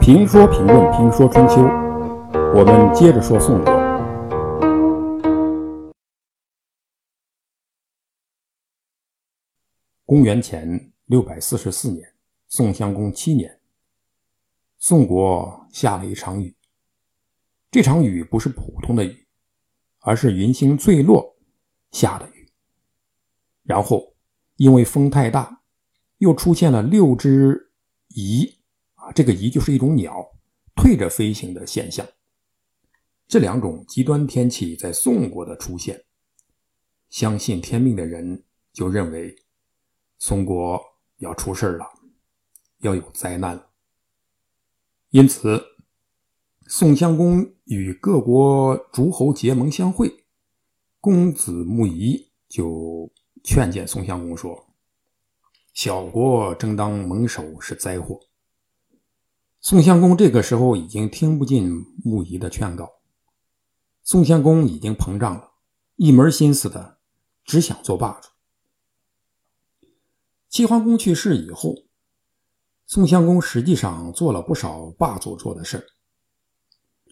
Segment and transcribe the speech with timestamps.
[0.00, 1.62] 评说评论评说春秋，
[2.54, 3.74] 我们接着说宋国。
[10.04, 12.14] 公元前六百四十四年，
[12.48, 13.60] 宋襄公七年，
[14.78, 16.56] 宋国下了一场雨。
[17.70, 19.26] 这场雨不是普通的雨，
[20.00, 21.36] 而是云星坠落
[21.90, 22.48] 下的雨。
[23.64, 24.14] 然后，
[24.56, 25.62] 因为风太大，
[26.18, 27.72] 又出现了六只
[28.10, 28.55] 蚁
[29.12, 30.32] 这个鹇就是一种鸟，
[30.74, 32.06] 退着飞行的现象。
[33.28, 36.04] 这两种极端天气在宋国的出现，
[37.10, 39.36] 相信天命的人就认为
[40.18, 40.80] 宋国
[41.18, 41.86] 要出事了，
[42.78, 43.70] 要有灾难了。
[45.10, 45.60] 因此，
[46.66, 50.24] 宋襄公与各国诸侯结盟相会，
[51.00, 53.10] 公子穆仪就
[53.42, 54.68] 劝谏宋襄公说
[55.74, 58.20] ：“小国争当盟首是灾祸。”
[59.68, 62.88] 宋襄公这个时候已经听不进穆仪的劝告，
[64.04, 65.54] 宋襄公已经膨胀了，
[65.96, 66.98] 一门心思的
[67.44, 68.28] 只想做霸主。
[70.48, 71.74] 齐桓公去世以后，
[72.86, 75.84] 宋襄公实际上做了不少霸主做的事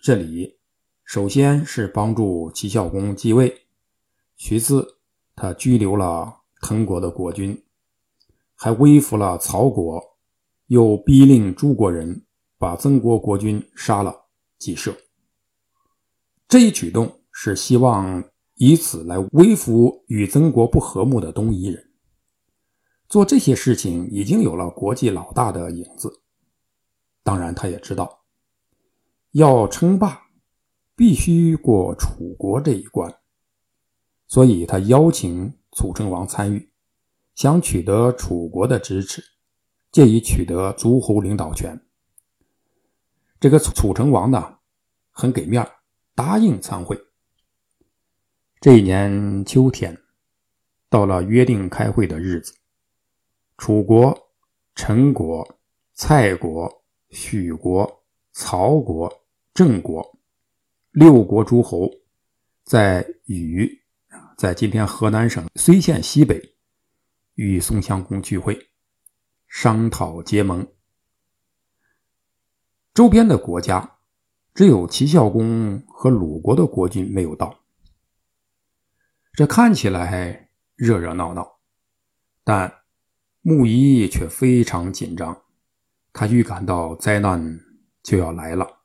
[0.00, 0.56] 这里
[1.02, 3.66] 首先是帮助齐孝公继位，
[4.36, 4.98] 其次
[5.34, 7.64] 他拘留了滕国的国君，
[8.54, 10.00] 还威服了曹国，
[10.68, 12.24] 又逼令诸国人。
[12.58, 14.26] 把曾国国君杀了，
[14.58, 14.96] 祭社。
[16.48, 18.22] 这一举动是希望
[18.54, 21.90] 以此来威服与曾国不和睦的东夷人。
[23.08, 26.22] 做这些事情已经有了国际老大的影子。
[27.22, 28.24] 当然，他也知道
[29.32, 30.22] 要称霸，
[30.94, 33.14] 必须过楚国这一关，
[34.26, 36.70] 所以他邀请楚成王参与，
[37.34, 39.22] 想取得楚国的支持，
[39.90, 41.80] 借以取得诸侯领导权。
[43.44, 44.56] 这个楚成王呢，
[45.10, 45.62] 很给面
[46.14, 46.98] 答应参会。
[48.58, 49.94] 这一年秋天，
[50.88, 52.54] 到了约定开会的日子，
[53.58, 54.18] 楚国、
[54.74, 55.58] 陈国、
[55.92, 58.02] 蔡国、许国、
[58.32, 59.12] 曹国、
[59.52, 60.18] 郑国
[60.92, 61.90] 六国诸侯，
[62.62, 63.78] 在禹，
[64.38, 66.42] 在今天河南省睢县西北，
[67.34, 68.58] 与宋襄公聚会，
[69.48, 70.66] 商讨结盟。
[72.94, 73.96] 周边的国家，
[74.54, 77.58] 只有齐孝公和鲁国的国君没有到。
[79.32, 81.58] 这看起来热热闹闹，
[82.44, 82.82] 但
[83.40, 85.42] 穆仪却非常紧张，
[86.12, 87.58] 他预感到灾难
[88.00, 88.82] 就要来了。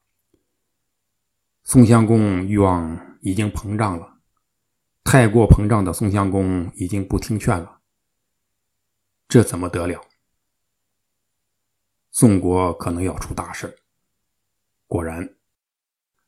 [1.64, 4.18] 宋襄公欲望已经膨胀了，
[5.04, 7.82] 太过膨胀的宋襄公已经不听劝了。
[9.28, 10.02] 这怎么得了？
[12.10, 13.78] 宋国可能要出大事
[14.90, 15.36] 果然，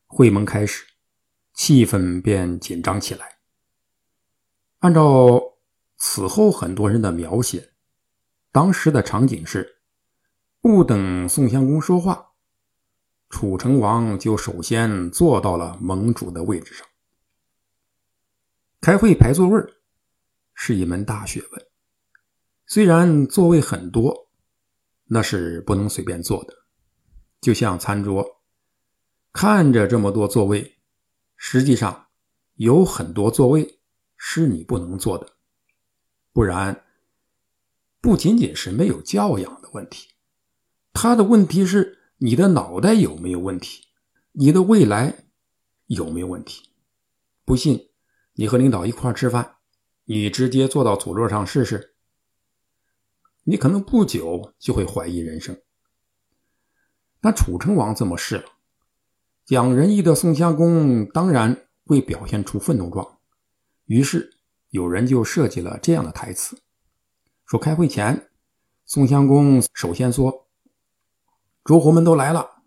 [0.06, 0.84] 会盟开始，
[1.52, 3.38] 气氛便紧张起来。
[4.78, 5.58] 按照
[5.96, 7.72] 此后很多人的描写，
[8.52, 9.80] 当时的场景是：
[10.60, 12.34] 不等宋襄公说话，
[13.28, 16.86] 楚成王就首先坐到了盟主的位置上。
[18.80, 19.60] 开会排座位
[20.54, 21.66] 是一门大学问，
[22.66, 24.28] 虽然座位很多，
[25.06, 26.54] 那是不能随便坐的，
[27.40, 28.38] 就像餐桌。
[29.32, 30.78] 看着这么多座位，
[31.36, 32.08] 实际上
[32.54, 33.80] 有很多座位
[34.16, 35.32] 是你不能坐的，
[36.32, 36.84] 不然
[38.00, 40.10] 不仅仅是没有教养的问题，
[40.92, 43.86] 他的问题是你的脑袋有没有问题，
[44.32, 45.24] 你的未来
[45.86, 46.70] 有没有问题？
[47.44, 47.88] 不信，
[48.34, 49.56] 你和领导一块吃饭，
[50.04, 51.94] 你直接坐到主座上试试，
[53.44, 55.58] 你可能不久就会怀疑人生。
[57.22, 58.44] 那楚成王这么试了。
[59.44, 63.18] 讲仁义的宋襄公当然会表现出愤怒状，
[63.86, 64.30] 于是
[64.70, 66.62] 有人就设计了这样的台词：
[67.44, 68.28] 说开会前，
[68.86, 70.46] 宋襄公首先说
[71.64, 72.62] ：“诸侯们都来了，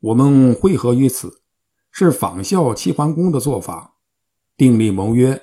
[0.00, 1.42] 我们会合于此，
[1.90, 3.96] 是仿效齐桓公的做法，
[4.56, 5.42] 订立盟约，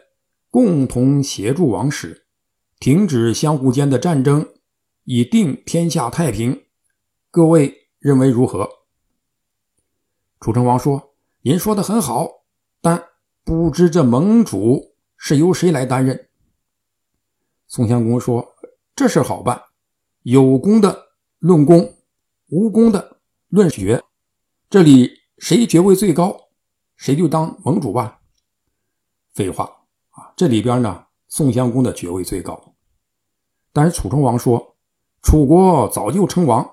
[0.49, 2.25] 共同协助王室，
[2.79, 4.49] 停止相互间的战争，
[5.03, 6.63] 以定天下太平。
[7.29, 8.67] 各位认为如何？”
[10.41, 12.27] 楚成王说：“您说的很好，
[12.81, 13.01] 但
[13.43, 16.29] 不知这盟主是由谁来担任。”
[17.69, 18.55] 宋襄公说
[18.95, 19.61] ：“这事好办，
[20.23, 21.93] 有功的论功，
[22.49, 23.17] 无功的
[23.49, 24.03] 论爵。
[24.67, 26.35] 这里谁爵位最高，
[26.95, 28.19] 谁就当盟主吧。”
[29.35, 29.63] 废话
[30.09, 30.33] 啊！
[30.35, 32.73] 这里边呢，宋襄公的爵位最高，
[33.71, 34.75] 但是楚成王说
[35.21, 36.67] ：“楚国早就称王，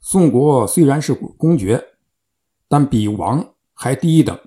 [0.00, 1.82] 宋国虽然是公爵，
[2.68, 4.38] 但比王还低一等，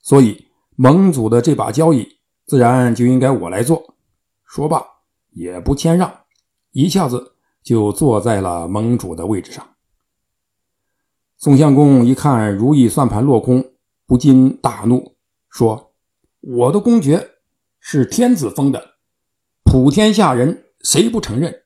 [0.00, 3.94] 所以盟主的这把交椅自然就应该我来做。”
[4.44, 4.84] 说罢，
[5.30, 6.24] 也不谦让，
[6.72, 9.66] 一下子就坐在了盟主的位置上。
[11.38, 13.72] 宋襄公一看如意算盘落空，
[14.06, 15.16] 不禁大怒，
[15.48, 15.94] 说
[16.40, 17.30] ：“我的公爵
[17.80, 18.96] 是天子封的，
[19.64, 21.62] 普天下人谁不承认？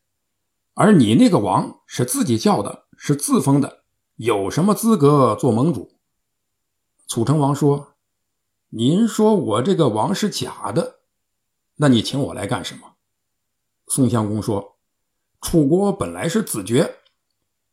[0.74, 3.82] 而你那个王是自己叫的，是自封的，
[4.14, 5.90] 有什么资格做盟主？”
[7.06, 7.94] 楚成王说
[8.70, 11.00] ：“您说我这个王是假的，
[11.76, 12.94] 那你请我来干什么？”
[13.88, 14.76] 宋襄公说
[15.40, 16.96] ：“楚国本来是子爵，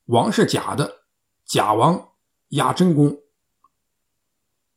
[0.06, 1.04] 王是假的，
[1.46, 2.10] 假王
[2.50, 3.20] 压真公。”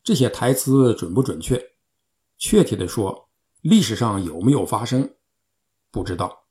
[0.03, 1.73] 这些台词准不准确？
[2.37, 3.29] 确切的说，
[3.61, 5.15] 历史上有没有发生，
[5.91, 6.45] 不知道。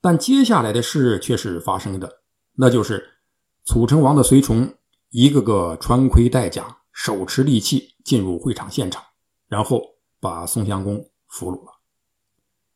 [0.00, 2.22] 但接下来的事却是发生的，
[2.54, 3.18] 那就是
[3.64, 4.74] 楚成王的随从
[5.10, 9.04] 一个个穿盔戴甲、手持利器进入会场现场，
[9.48, 11.80] 然后把宋襄公俘虏了。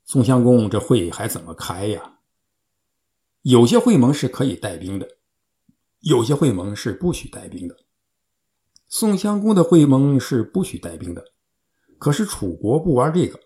[0.05, 2.19] 宋襄公这会还怎么开呀？
[3.43, 5.19] 有些会盟是可以带兵的，
[6.01, 7.77] 有些会盟是不许带兵的。
[8.89, 11.33] 宋襄公的会盟是不许带兵的，
[11.99, 13.41] 可是楚国不玩这个，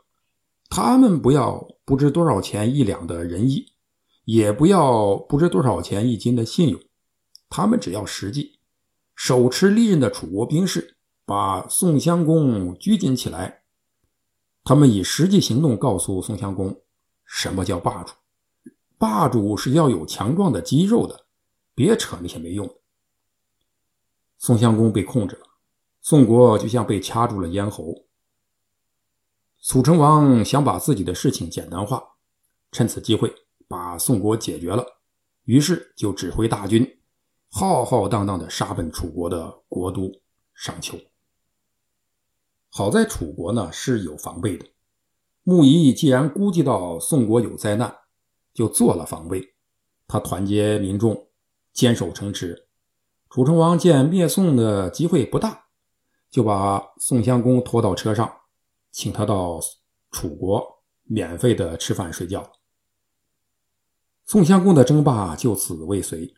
[0.68, 3.72] 他们不要不知多少钱一两的仁义，
[4.24, 6.80] 也不要不知多少钱一斤的信用，
[7.48, 8.57] 他们只要实际。
[9.28, 10.96] 手持利刃的楚国兵士
[11.26, 13.60] 把宋襄公拘禁起来，
[14.64, 16.80] 他们以实际行动告诉宋襄公
[17.26, 18.14] 什么叫霸主，
[18.96, 21.26] 霸主是要有强壮的肌肉的，
[21.74, 22.74] 别扯那些没用的。
[24.38, 25.42] 宋襄公被控制了，
[26.00, 28.06] 宋国就像被掐住了咽喉。
[29.60, 32.02] 楚成王想把自己的事情简单化，
[32.72, 33.30] 趁此机会
[33.68, 34.86] 把宋国解决了，
[35.44, 36.97] 于是就指挥大军
[37.50, 40.12] 浩浩荡荡的杀奔楚国的国都
[40.54, 40.98] 商丘。
[42.70, 44.66] 好在楚国呢是有防备的，
[45.42, 47.96] 穆仪既然估计到宋国有灾难，
[48.52, 49.54] 就做了防备，
[50.06, 51.28] 他团结民众，
[51.72, 52.68] 坚守城池。
[53.30, 55.66] 楚成王见灭宋的机会不大，
[56.30, 58.30] 就把宋襄公拖到车上，
[58.90, 59.58] 请他到
[60.10, 62.52] 楚国免费的吃饭睡觉。
[64.26, 66.34] 宋襄公的争霸就此未遂。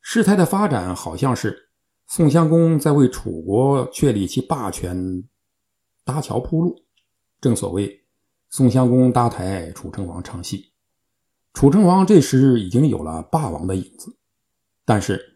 [0.00, 1.70] 事态的发展好像是
[2.06, 5.24] 宋襄公在为楚国确立其霸权
[6.04, 6.84] 搭桥铺路。
[7.40, 8.04] 正所谓
[8.48, 10.72] 宋襄公搭台，楚成王唱戏。
[11.52, 14.16] 楚成王这时已经有了霸王的影子，
[14.84, 15.28] 但是。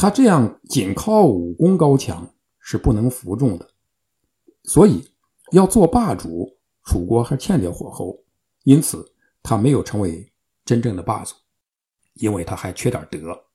[0.00, 3.68] 他这样仅靠武功高强是不能服众的，
[4.62, 5.04] 所以
[5.50, 8.16] 要做霸主，楚国还欠点火候，
[8.62, 9.04] 因此
[9.42, 10.32] 他没有成为
[10.64, 11.34] 真正的霸主，
[12.14, 13.46] 因为他还缺点德。